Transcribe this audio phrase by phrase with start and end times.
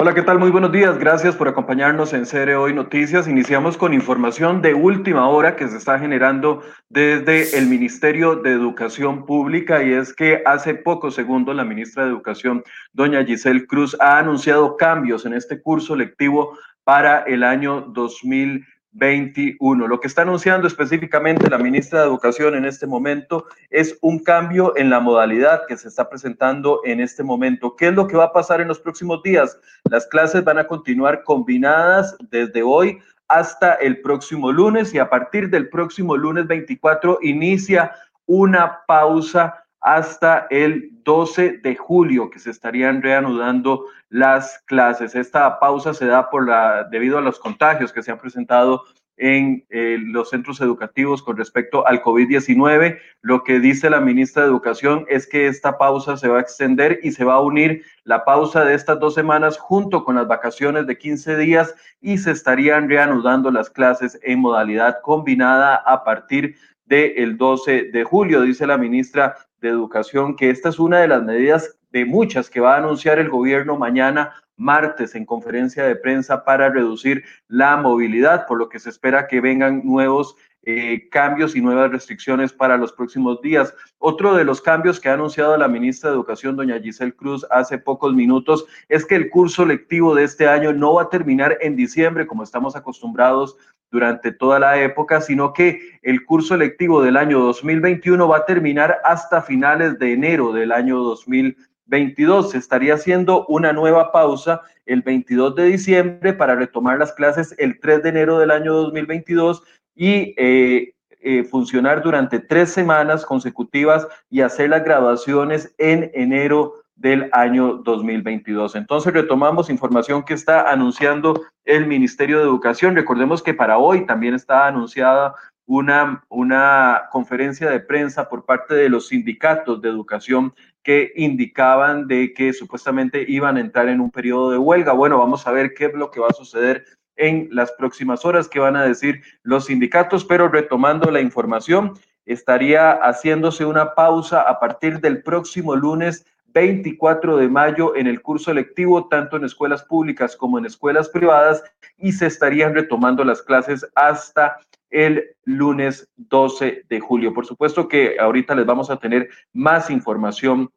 [0.00, 0.38] Hola, ¿qué tal?
[0.38, 0.96] Muy buenos días.
[0.96, 3.26] Gracias por acompañarnos en Cere Hoy Noticias.
[3.26, 9.26] Iniciamos con información de última hora que se está generando desde el Ministerio de Educación
[9.26, 14.20] Pública y es que hace pocos segundos la ministra de Educación, doña Giselle Cruz, ha
[14.20, 19.86] anunciado cambios en este curso lectivo para el año 2020 21.
[19.86, 24.76] Lo que está anunciando específicamente la ministra de Educación en este momento es un cambio
[24.76, 27.76] en la modalidad que se está presentando en este momento.
[27.76, 29.58] ¿Qué es lo que va a pasar en los próximos días?
[29.88, 35.50] Las clases van a continuar combinadas desde hoy hasta el próximo lunes y a partir
[35.50, 37.92] del próximo lunes 24 inicia
[38.26, 45.14] una pausa hasta el 12 de julio que se estarían reanudando las clases.
[45.14, 48.84] Esta pausa se da por la, debido a los contagios que se han presentado
[49.16, 52.98] en eh, los centros educativos con respecto al COVID-19.
[53.22, 57.00] Lo que dice la ministra de Educación es que esta pausa se va a extender
[57.02, 60.86] y se va a unir la pausa de estas dos semanas junto con las vacaciones
[60.86, 67.36] de 15 días y se estarían reanudando las clases en modalidad combinada a partir del
[67.36, 71.78] 12 de julio, dice la ministra de Educación, que esta es una de las medidas
[71.90, 76.68] de muchas que va a anunciar el gobierno mañana martes en conferencia de prensa para
[76.68, 80.36] reducir la movilidad, por lo que se espera que vengan nuevos
[80.70, 83.72] eh, cambios y nuevas restricciones para los próximos días.
[83.98, 87.78] Otro de los cambios que ha anunciado la ministra de Educación, doña Giselle Cruz, hace
[87.78, 91.74] pocos minutos, es que el curso lectivo de este año no va a terminar en
[91.74, 93.56] diciembre, como estamos acostumbrados
[93.90, 98.98] durante toda la época, sino que el curso lectivo del año 2021 va a terminar
[99.04, 102.50] hasta finales de enero del año 2022.
[102.50, 107.80] Se estaría haciendo una nueva pausa el 22 de diciembre para retomar las clases el
[107.80, 109.62] 3 de enero del año 2022
[109.94, 117.30] y eh, eh, funcionar durante tres semanas consecutivas y hacer las graduaciones en enero del
[117.32, 118.74] año 2022.
[118.76, 122.96] Entonces retomamos información que está anunciando el Ministerio de Educación.
[122.96, 128.88] Recordemos que para hoy también está anunciada una, una conferencia de prensa por parte de
[128.88, 134.50] los sindicatos de educación que indicaban de que supuestamente iban a entrar en un periodo
[134.50, 134.92] de huelga.
[134.92, 136.84] Bueno, vamos a ver qué es lo que va a suceder
[137.16, 141.94] en las próximas horas, qué van a decir los sindicatos, pero retomando la información,
[142.24, 148.52] estaría haciéndose una pausa a partir del próximo lunes 24 de mayo en el curso
[148.52, 151.62] lectivo, tanto en escuelas públicas como en escuelas privadas,
[151.96, 154.58] y se estarían retomando las clases hasta
[154.90, 157.34] el lunes 12 de julio.
[157.34, 160.70] Por supuesto que ahorita les vamos a tener más información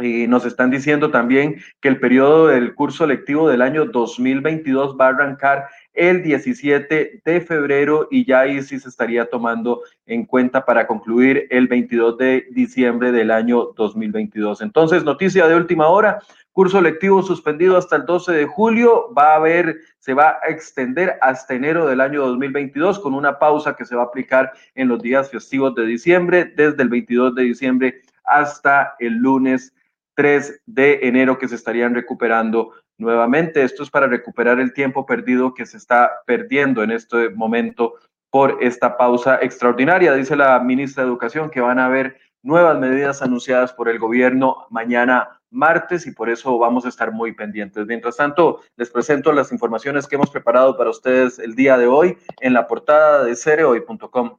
[0.00, 5.06] y nos están diciendo también que el periodo del curso lectivo del año 2022 va
[5.06, 10.64] a arrancar el 17 de febrero y ya ahí sí se estaría tomando en cuenta
[10.64, 14.62] para concluir el 22 de diciembre del año 2022.
[14.62, 16.20] Entonces, noticia de última hora,
[16.52, 21.18] curso lectivo suspendido hasta el 12 de julio, va a haber, se va a extender
[21.20, 25.02] hasta enero del año 2022 con una pausa que se va a aplicar en los
[25.02, 29.72] días festivos de diciembre, desde el 22 de diciembre hasta el lunes
[30.18, 33.62] 3 de enero que se estarían recuperando nuevamente.
[33.62, 37.94] Esto es para recuperar el tiempo perdido que se está perdiendo en este momento
[38.28, 40.12] por esta pausa extraordinaria.
[40.14, 44.66] Dice la ministra de Educación que van a haber nuevas medidas anunciadas por el gobierno
[44.70, 47.86] mañana martes y por eso vamos a estar muy pendientes.
[47.86, 52.18] Mientras tanto, les presento las informaciones que hemos preparado para ustedes el día de hoy
[52.40, 54.36] en la portada de cereoy.com.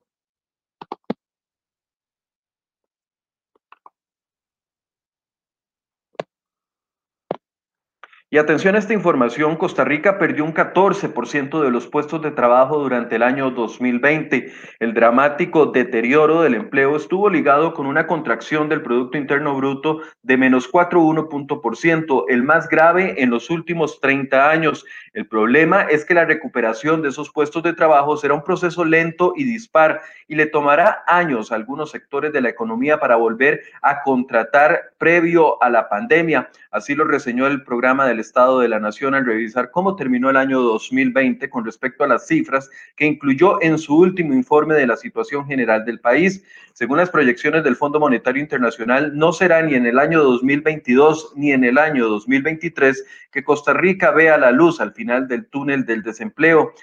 [8.32, 12.78] Y atención a esta información, Costa Rica perdió un 14% de los puestos de trabajo
[12.78, 14.54] durante el año 2020.
[14.80, 20.38] El dramático deterioro del empleo estuvo ligado con una contracción del Producto Interno Bruto de
[20.38, 24.86] menos 4,1%, el más grave en los últimos 30 años.
[25.14, 29.34] El problema es que la recuperación de esos puestos de trabajo será un proceso lento
[29.36, 34.04] y dispar y le tomará años a algunos sectores de la economía para volver a
[34.04, 36.52] contratar previo a la pandemia.
[36.70, 40.38] Así lo reseñó el programa del Estado de la Nación al revisar cómo terminó el
[40.38, 44.98] año 2020 con respecto a las cifras que incluyó en su último informe de la
[44.98, 46.44] situación general del país.
[46.74, 51.52] Según las proyecciones del Fondo Monetario Internacional, no será ni en el año 2022 ni
[51.52, 56.04] en el año 2023 que Costa Rica vea la luz al final del túnel del
[56.04, 56.74] desempleo.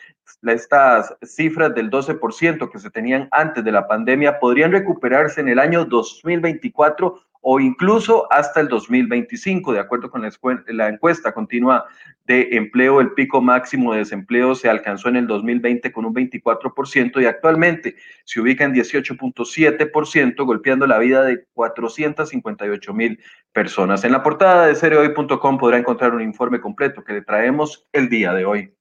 [0.43, 5.59] estas cifras del 12% que se tenían antes de la pandemia podrían recuperarse en el
[5.59, 11.87] año 2024 o incluso hasta el 2025, de acuerdo con la encuesta continua
[12.25, 13.01] de empleo.
[13.01, 17.95] El pico máximo de desempleo se alcanzó en el 2020 con un 24% y actualmente
[18.25, 23.21] se ubica en 18.7%, golpeando la vida de 458 mil
[23.53, 24.03] personas.
[24.03, 28.35] En la portada de seriohoy.com podrá encontrar un informe completo que le traemos el día
[28.35, 28.73] de hoy.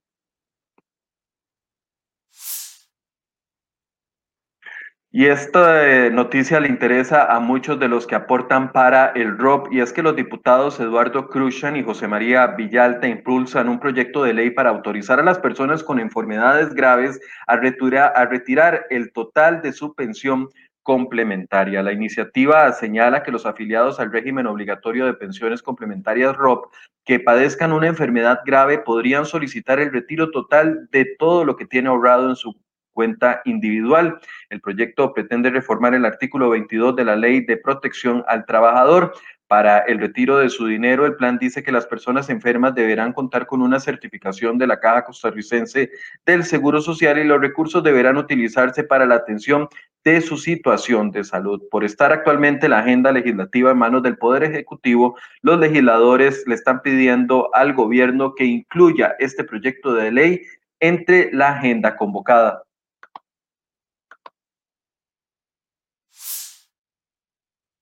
[5.12, 9.72] Y esta eh, noticia le interesa a muchos de los que aportan para el ROP,
[9.72, 14.34] y es que los diputados Eduardo Cruzan y José María Villalta impulsan un proyecto de
[14.34, 19.62] ley para autorizar a las personas con enfermedades graves a retirar, a retirar el total
[19.62, 20.48] de su pensión
[20.82, 21.82] complementaria.
[21.82, 26.66] La iniciativa señala que los afiliados al régimen obligatorio de pensiones complementarias ROP
[27.04, 31.88] que padezcan una enfermedad grave podrían solicitar el retiro total de todo lo que tiene
[31.88, 32.54] ahorrado en su
[32.96, 34.18] cuenta individual.
[34.48, 39.12] El proyecto pretende reformar el artículo 22 de la Ley de Protección al Trabajador.
[39.48, 43.46] Para el retiro de su dinero, el plan dice que las personas enfermas deberán contar
[43.46, 45.90] con una certificación de la Caja Costarricense
[46.24, 49.68] del Seguro Social y los recursos deberán utilizarse para la atención
[50.02, 51.62] de su situación de salud.
[51.70, 56.80] Por estar actualmente la agenda legislativa en manos del Poder Ejecutivo, los legisladores le están
[56.80, 60.40] pidiendo al gobierno que incluya este proyecto de ley
[60.80, 62.65] entre la agenda convocada.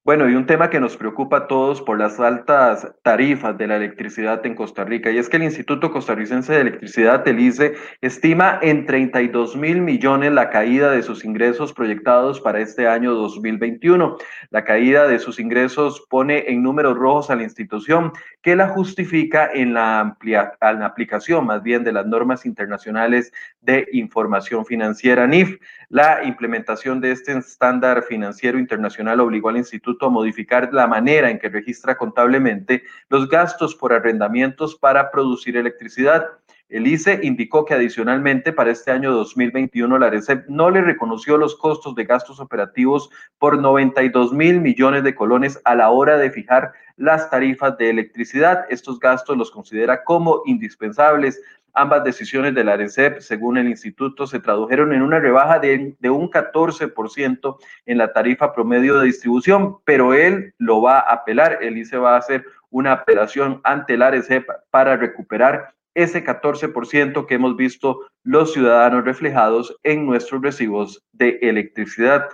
[0.07, 3.77] Bueno, y un tema que nos preocupa a todos por las altas tarifas de la
[3.77, 7.73] electricidad en Costa Rica, y es que el Instituto Costarricense de Electricidad, el ICE,
[8.03, 14.19] estima en 32 mil millones la caída de sus ingresos proyectados para este año 2021.
[14.51, 18.13] La caída de sus ingresos pone en números rojos a la institución,
[18.43, 23.33] que la justifica en la, amplia, en la aplicación más bien de las normas internacionales
[23.63, 25.59] de información financiera NIF.
[25.89, 31.39] La implementación de este estándar financiero internacional obligó al instituto a modificar la manera en
[31.39, 36.27] que registra contablemente los gastos por arrendamientos para producir electricidad.
[36.69, 41.55] El ICE indicó que adicionalmente para este año 2021 la RECEP no le reconoció los
[41.57, 46.73] costos de gastos operativos por 92 mil millones de colones a la hora de fijar
[46.97, 48.65] las tarifas de electricidad.
[48.71, 51.41] Estos gastos los considera como indispensables
[51.77, 56.31] Ambas decisiones de la ARECEP, según el instituto, se tradujeron en una rebaja de, un
[56.31, 57.57] 14%
[57.87, 61.59] en la tarifa promedio de distribución, pero él lo va a apelar.
[61.63, 67.35] El ICE va a hacer una apelación ante la ARECEP para recuperar ese 14% que
[67.35, 72.29] hemos visto los ciudadanos reflejados en nuestros recibos de electricidad.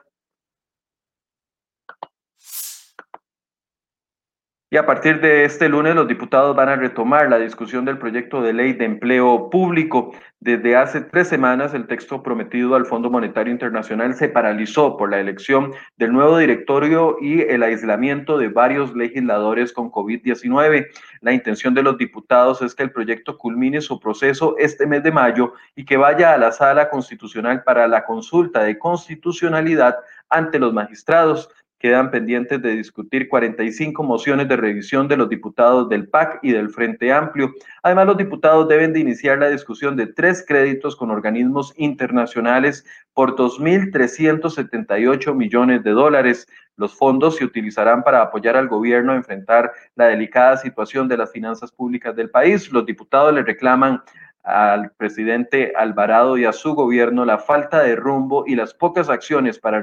[4.73, 8.41] Y a partir de este lunes, los diputados van a retomar la discusión del proyecto
[8.41, 10.13] de ley de empleo público.
[10.39, 15.19] Desde hace tres semanas, el texto prometido al Fondo Monetario Internacional se paralizó por la
[15.19, 20.87] elección del nuevo directorio y el aislamiento de varios legisladores con COVID-19.
[21.21, 25.11] La intención de los diputados es que el proyecto culmine su proceso este mes de
[25.11, 29.97] mayo y que vaya a la sala constitucional para la consulta de constitucionalidad
[30.31, 31.51] ante los magistrados
[31.81, 36.69] quedan pendientes de discutir 45 mociones de revisión de los diputados del PAC y del
[36.69, 37.55] Frente Amplio.
[37.83, 42.85] Además, los diputados deben de iniciar la discusión de tres créditos con organismos internacionales
[43.15, 46.47] por 2.378 millones de dólares.
[46.77, 51.33] Los fondos se utilizarán para apoyar al gobierno a enfrentar la delicada situación de las
[51.33, 52.71] finanzas públicas del país.
[52.71, 54.03] Los diputados le reclaman
[54.43, 59.59] al presidente Alvarado y a su gobierno la falta de rumbo y las pocas acciones
[59.59, 59.83] para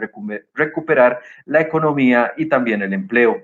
[0.53, 3.41] recuperar la economía y también el empleo.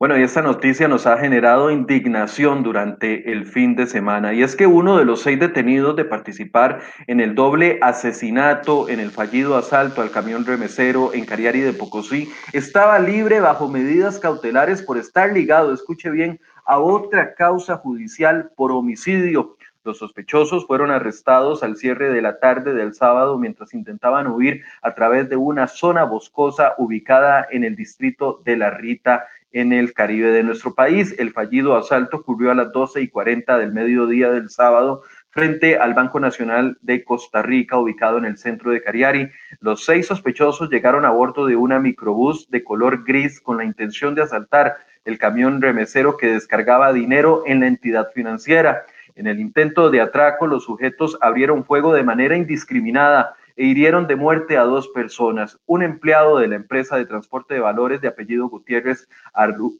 [0.00, 4.54] Bueno, y esta noticia nos ha generado indignación durante el fin de semana, y es
[4.54, 6.78] que uno de los seis detenidos de participar
[7.08, 12.30] en el doble asesinato, en el fallido asalto al camión remesero en Cariari de Pocosí,
[12.52, 18.70] estaba libre bajo medidas cautelares por estar ligado, escuche bien, a otra causa judicial por
[18.70, 19.56] homicidio.
[19.82, 24.94] Los sospechosos fueron arrestados al cierre de la tarde del sábado mientras intentaban huir a
[24.94, 30.30] través de una zona boscosa ubicada en el distrito de La Rita en el Caribe
[30.30, 31.14] de nuestro país.
[31.18, 35.94] El fallido asalto ocurrió a las 12 y 40 del mediodía del sábado frente al
[35.94, 39.30] Banco Nacional de Costa Rica, ubicado en el centro de Cariari.
[39.60, 44.14] Los seis sospechosos llegaron a bordo de una microbús de color gris con la intención
[44.14, 48.84] de asaltar el camión remesero que descargaba dinero en la entidad financiera.
[49.14, 54.14] En el intento de atraco, los sujetos abrieron fuego de manera indiscriminada e hirieron de
[54.14, 58.48] muerte a dos personas, un empleado de la empresa de transporte de valores de apellido
[58.48, 59.08] Gutiérrez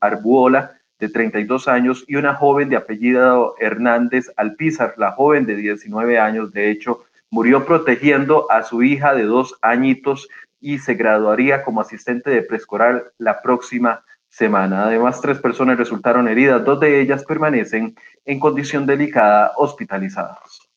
[0.00, 6.18] Arbuola, de 32 años, y una joven de apellido Hernández Alpizar, la joven de 19
[6.18, 10.28] años, de hecho, murió protegiendo a su hija de dos añitos
[10.60, 14.86] y se graduaría como asistente de preescolar la próxima semana.
[14.86, 17.94] Además, tres personas resultaron heridas, dos de ellas permanecen
[18.24, 20.67] en condición delicada hospitalizadas.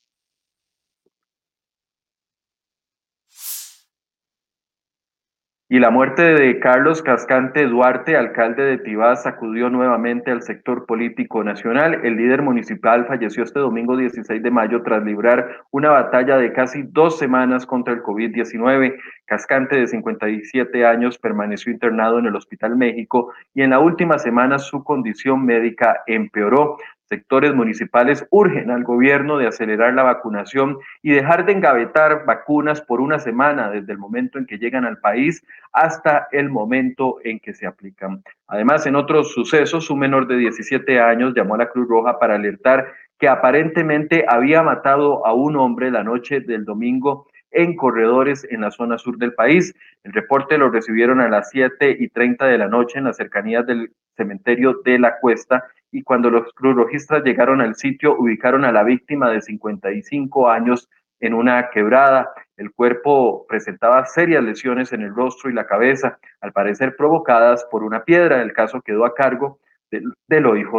[5.73, 11.45] Y la muerte de Carlos Cascante Duarte, alcalde de Tibás, sacudió nuevamente al sector político
[11.45, 12.01] nacional.
[12.03, 16.83] El líder municipal falleció este domingo 16 de mayo tras librar una batalla de casi
[16.83, 18.97] dos semanas contra el COVID-19.
[19.25, 24.59] Cascante, de 57 años, permaneció internado en el Hospital México y en la última semana
[24.59, 26.79] su condición médica empeoró.
[27.11, 33.01] Sectores municipales urgen al gobierno de acelerar la vacunación y dejar de engavetar vacunas por
[33.01, 37.53] una semana desde el momento en que llegan al país hasta el momento en que
[37.53, 38.23] se aplican.
[38.47, 42.35] Además, en otros sucesos, un menor de 17 años llamó a la Cruz Roja para
[42.35, 42.87] alertar
[43.19, 48.71] que aparentemente había matado a un hombre la noche del domingo en corredores en la
[48.71, 49.75] zona sur del país.
[50.05, 53.67] El reporte lo recibieron a las 7 y 30 de la noche en las cercanías
[53.67, 58.83] del cementerio de la Cuesta y cuando los crurojistas llegaron al sitio ubicaron a la
[58.83, 62.31] víctima de 55 años en una quebrada.
[62.57, 67.83] El cuerpo presentaba serias lesiones en el rostro y la cabeza, al parecer provocadas por
[67.83, 68.41] una piedra.
[68.41, 69.59] El caso quedó a cargo
[69.91, 70.69] del, del OIJ.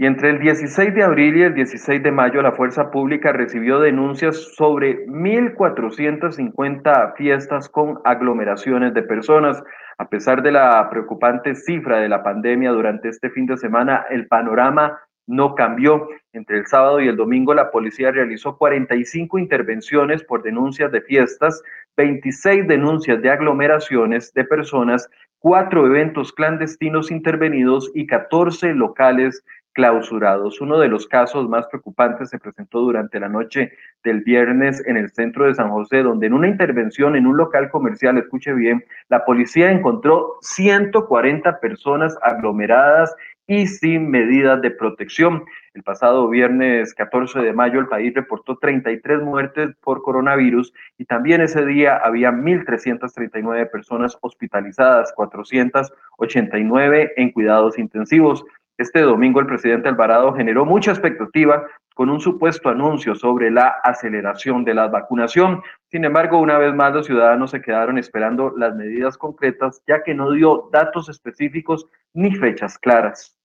[0.00, 3.80] Y entre el 16 de abril y el 16 de mayo, la Fuerza Pública recibió
[3.80, 9.62] denuncias sobre 1.450 fiestas con aglomeraciones de personas.
[9.98, 14.26] A pesar de la preocupante cifra de la pandemia durante este fin de semana, el
[14.26, 16.08] panorama no cambió.
[16.32, 21.62] Entre el sábado y el domingo, la policía realizó 45 intervenciones por denuncias de fiestas,
[21.98, 30.60] 26 denuncias de aglomeraciones de personas, cuatro eventos clandestinos intervenidos y 14 locales clausurados.
[30.60, 33.72] Uno de los casos más preocupantes se presentó durante la noche
[34.02, 37.70] del viernes en el centro de San José, donde en una intervención en un local
[37.70, 43.14] comercial, escuche bien, la policía encontró 140 personas aglomeradas
[43.50, 45.44] y sin medidas de protección.
[45.74, 51.40] El pasado viernes 14 de mayo el país reportó 33 muertes por coronavirus y también
[51.40, 58.44] ese día había 1.339 personas hospitalizadas, 489 en cuidados intensivos.
[58.80, 64.64] Este domingo el presidente Alvarado generó mucha expectativa con un supuesto anuncio sobre la aceleración
[64.64, 65.62] de la vacunación.
[65.90, 70.14] Sin embargo, una vez más los ciudadanos se quedaron esperando las medidas concretas ya que
[70.14, 73.36] no dio datos específicos ni fechas claras.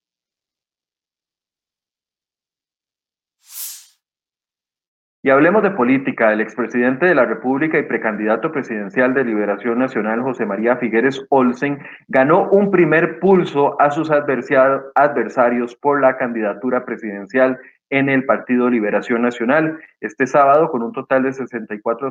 [5.26, 6.32] Y hablemos de política.
[6.32, 11.80] El expresidente de la República y precandidato presidencial de Liberación Nacional, José María Figueres Olsen,
[12.06, 17.58] ganó un primer pulso a sus adversarios por la candidatura presidencial
[17.90, 19.80] en el Partido Liberación Nacional.
[20.00, 22.10] Este sábado, con un total de 64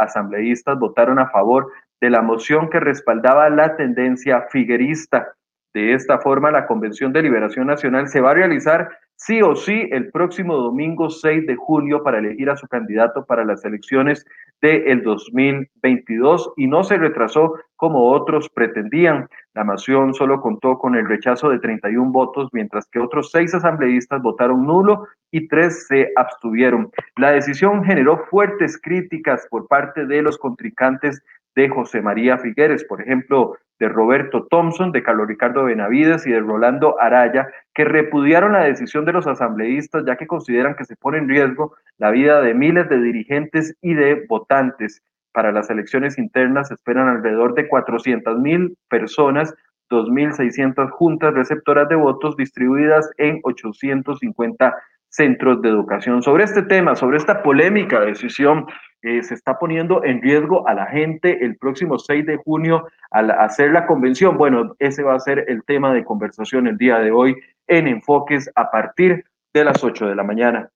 [0.00, 1.70] asambleístas, votaron a favor
[2.00, 5.34] de la moción que respaldaba la tendencia figuerista.
[5.72, 9.88] De esta forma, la Convención de Liberación Nacional se va a realizar sí o sí
[9.90, 14.24] el próximo domingo 6 de junio para elegir a su candidato para las elecciones
[14.60, 19.28] del 2022 y no se retrasó como otros pretendían.
[19.54, 24.22] La moción solo contó con el rechazo de 31 votos, mientras que otros seis asambleístas
[24.22, 26.90] votaron nulo y tres se abstuvieron.
[27.16, 31.22] La decisión generó fuertes críticas por parte de los contrincantes
[31.56, 36.40] de José María Figueres, por ejemplo, de Roberto Thompson, de Carlos Ricardo Benavides y de
[36.40, 41.18] Rolando Araya, que repudiaron la decisión de los asambleístas ya que consideran que se pone
[41.18, 45.02] en riesgo la vida de miles de dirigentes y de votantes.
[45.32, 49.54] Para las elecciones internas esperan alrededor de 400 mil personas,
[49.90, 54.74] 2.600 juntas receptoras de votos distribuidas en 850
[55.16, 56.22] centros de educación.
[56.22, 58.66] Sobre este tema, sobre esta polémica decisión
[59.02, 63.30] eh, se está poniendo en riesgo a la gente el próximo 6 de junio al
[63.30, 64.36] hacer la convención.
[64.36, 67.34] Bueno, ese va a ser el tema de conversación el día de hoy
[67.66, 70.68] en Enfoques a partir de las 8 de la mañana.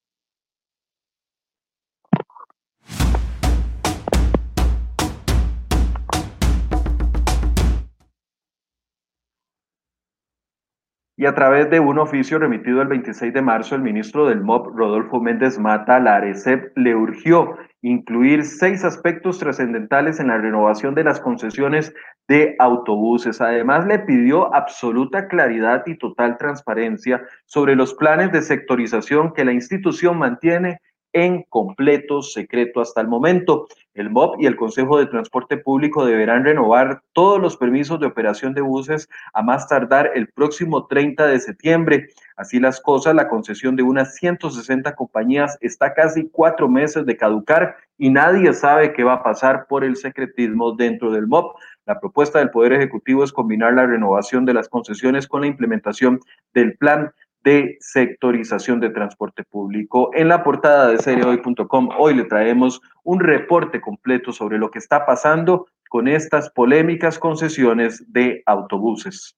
[11.21, 14.69] Y a través de un oficio remitido el 26 de marzo, el ministro del MOP,
[14.75, 21.05] Rodolfo Méndez Mata, la ARECEP, le urgió incluir seis aspectos trascendentales en la renovación de
[21.05, 21.93] las concesiones
[22.27, 23.43] de autobuses.
[23.43, 29.53] Además, le pidió absoluta claridad y total transparencia sobre los planes de sectorización que la
[29.53, 30.81] institución mantiene
[31.13, 33.67] en completo secreto hasta el momento.
[33.95, 38.55] El MOB y el Consejo de Transporte Público deberán renovar todos los permisos de operación
[38.55, 42.09] de buses a más tardar el próximo 30 de septiembre.
[42.37, 47.77] Así las cosas, la concesión de unas 160 compañías está casi cuatro meses de caducar
[47.99, 51.55] y nadie sabe qué va a pasar por el secretismo dentro del MOB.
[51.85, 56.21] La propuesta del Poder Ejecutivo es combinar la renovación de las concesiones con la implementación
[56.55, 60.11] del plan de sectorización de transporte público.
[60.15, 65.07] En la portada de seriohoy.com hoy le traemos un reporte completo sobre lo que está
[65.07, 69.37] pasando con estas polémicas concesiones de autobuses.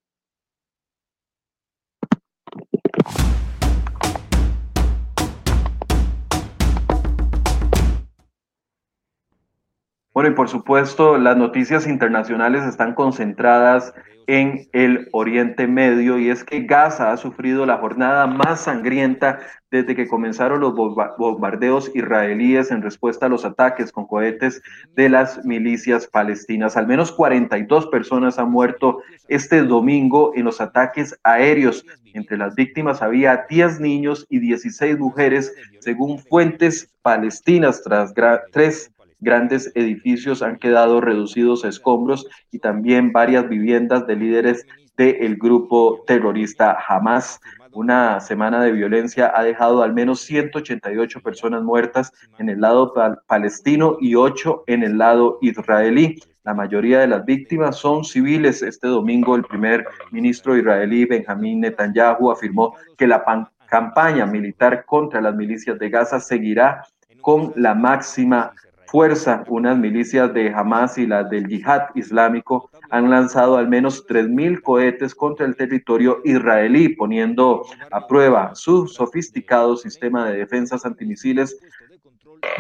[10.15, 13.95] Bueno, y por supuesto, las noticias internacionales están concentradas
[14.27, 19.41] en el Oriente Medio y es que Gaza ha sufrido la jornada más sangrienta
[19.71, 24.61] desde que comenzaron los bombardeos israelíes en respuesta a los ataques con cohetes
[24.95, 26.77] de las milicias palestinas.
[26.77, 31.87] Al menos 42 personas han muerto este domingo en los ataques aéreos.
[32.13, 38.13] Entre las víctimas había 10 niños y 16 mujeres, según fuentes palestinas, tras
[38.53, 38.93] tres
[39.23, 46.03] grandes edificios han quedado reducidos a escombros y también varias viviendas de líderes del grupo
[46.07, 47.41] terrorista Hamas.
[47.73, 52.93] Una semana de violencia ha dejado al menos 188 personas muertas en el lado
[53.27, 56.21] palestino y 8 en el lado israelí.
[56.45, 58.63] La mayoría de las víctimas son civiles.
[58.63, 63.25] Este domingo el primer ministro israelí Benjamín Netanyahu afirmó que la
[63.67, 66.83] campaña militar contra las milicias de Gaza seguirá
[67.23, 68.53] con la máxima
[68.93, 74.61] fuerza, unas milicias de Hamas y las del Yihad Islámico han lanzado al menos 3.000
[74.61, 81.59] cohetes contra el territorio israelí, poniendo a prueba su sofisticado sistema de defensas antimisiles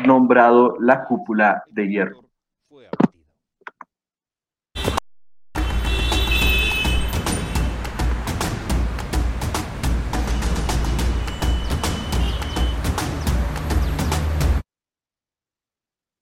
[0.07, 2.22] nombrado la cúpula de hierro.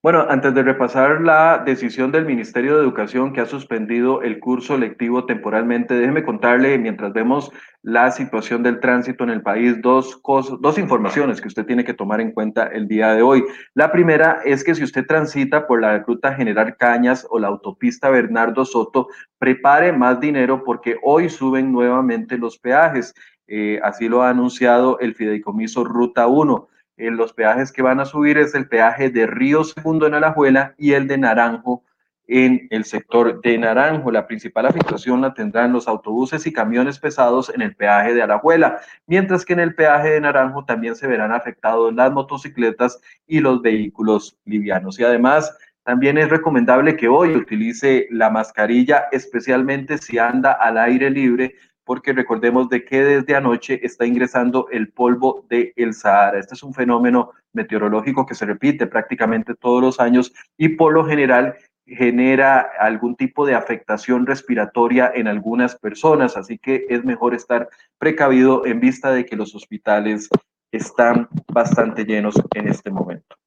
[0.02, 4.78] 'Bueno, antes de repasar la decisión del Ministerio de Educación que ha suspendido el curso
[4.78, 10.58] lectivo temporalmente, déjeme contarle, mientras vemos la situación del tránsito en el país, dos, cosas,
[10.62, 13.44] dos informaciones que usted tiene que tomar en cuenta el día de hoy.
[13.74, 18.08] La primera es que si usted transita por la ruta General Cañas o la autopista
[18.08, 19.08] Bernardo Soto,
[19.38, 23.14] prepare más dinero porque hoy suben nuevamente los peajes.
[23.46, 26.68] Eh, así lo ha anunciado el fideicomiso Ruta 1
[27.08, 30.92] los peajes que van a subir es el peaje de Río Segundo en Alajuela y
[30.92, 31.84] el de Naranjo
[32.30, 34.12] en el sector de Naranjo.
[34.12, 38.80] La principal afectación la tendrán los autobuses y camiones pesados en el peaje de Alajuela,
[39.06, 43.60] mientras que en el peaje de Naranjo también se verán afectados las motocicletas y los
[43.62, 44.98] vehículos livianos.
[45.00, 51.10] Y además, también es recomendable que hoy utilice la mascarilla, especialmente si anda al aire
[51.10, 51.56] libre,
[51.90, 56.38] porque recordemos de que desde anoche está ingresando el polvo del el Sahara.
[56.38, 61.04] Este es un fenómeno meteorológico que se repite prácticamente todos los años y por lo
[61.04, 67.68] general genera algún tipo de afectación respiratoria en algunas personas, así que es mejor estar
[67.98, 70.28] precavido en vista de que los hospitales
[70.70, 73.39] están bastante llenos en este momento.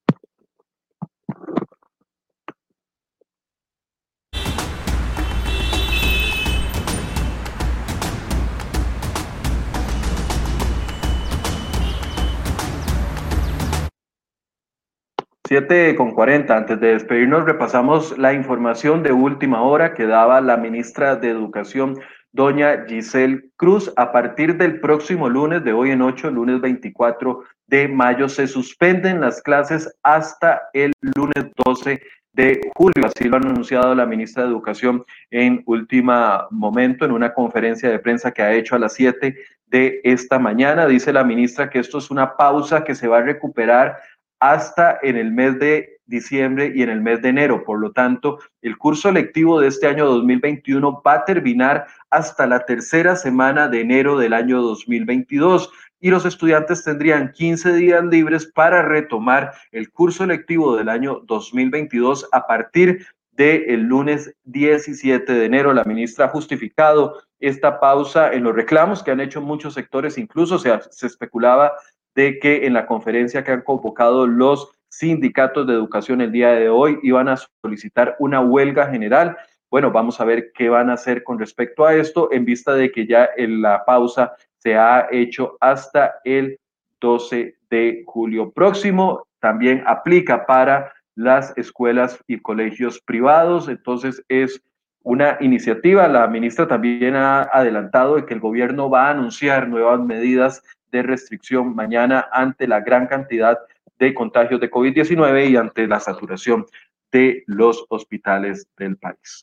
[15.53, 16.57] 7 con 40.
[16.57, 21.95] Antes de despedirnos, repasamos la información de última hora que daba la ministra de Educación,
[22.31, 23.93] doña Giselle Cruz.
[23.95, 29.21] A partir del próximo lunes, de hoy en 8, lunes 24 de mayo, se suspenden
[29.21, 33.05] las clases hasta el lunes 12 de julio.
[33.05, 37.99] Así lo ha anunciado la ministra de Educación en último momento en una conferencia de
[37.99, 39.35] prensa que ha hecho a las 7
[39.67, 40.87] de esta mañana.
[40.87, 43.97] Dice la ministra que esto es una pausa que se va a recuperar
[44.43, 47.63] hasta en el mes de diciembre y en el mes de enero.
[47.63, 52.65] Por lo tanto, el curso lectivo de este año 2021 va a terminar hasta la
[52.65, 58.82] tercera semana de enero del año 2022 y los estudiantes tendrían 15 días libres para
[58.82, 65.73] retomar el curso lectivo del año 2022 a partir del lunes 17 de enero.
[65.73, 70.60] La ministra ha justificado esta pausa en los reclamos que han hecho muchos sectores, incluso
[70.60, 71.71] se especulaba
[72.15, 76.69] de que en la conferencia que han convocado los sindicatos de educación el día de
[76.69, 79.36] hoy iban a solicitar una huelga general.
[79.71, 82.91] Bueno, vamos a ver qué van a hacer con respecto a esto en vista de
[82.91, 86.60] que ya en la pausa se ha hecho hasta el
[87.02, 89.26] 12 de julio próximo.
[89.39, 93.67] También aplica para las escuelas y colegios privados.
[93.67, 94.62] Entonces es
[95.02, 96.08] una iniciativa.
[96.08, 101.03] La ministra también ha adelantado de que el gobierno va a anunciar nuevas medidas de
[101.03, 103.58] restricción mañana ante la gran cantidad
[103.99, 106.65] de contagios de COVID-19 y ante la saturación
[107.12, 109.41] de los hospitales del país.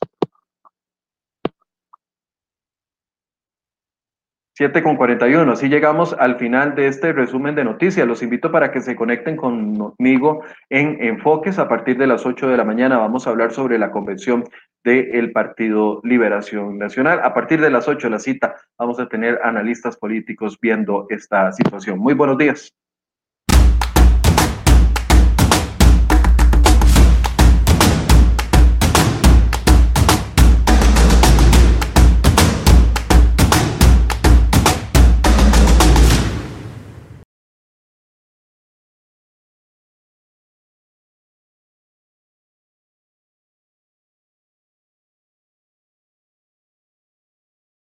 [4.53, 5.51] 7 con 41.
[5.51, 8.07] Así llegamos al final de este resumen de noticias.
[8.07, 12.57] Los invito para que se conecten conmigo en Enfoques a partir de las 8 de
[12.57, 12.97] la mañana.
[12.97, 14.43] Vamos a hablar sobre la convención
[14.83, 17.21] del Partido Liberación Nacional.
[17.23, 21.51] A partir de las 8 de la cita vamos a tener analistas políticos viendo esta
[21.53, 21.99] situación.
[21.99, 22.73] Muy buenos días.